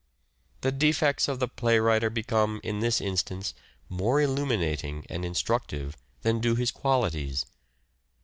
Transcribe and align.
The 0.61 0.71
defects 0.71 1.27
of 1.27 1.37
the 1.37 1.47
playwriter 1.47 2.09
become 2.11 2.59
in 2.63 2.79
this 2.79 2.99
instance 3.01 3.53
more 3.87 4.19
illuminating 4.19 5.05
and 5.11 5.23
instructive 5.23 5.95
than 6.23 6.39
do 6.39 6.55
his 6.55 6.71
qualities. 6.71 7.45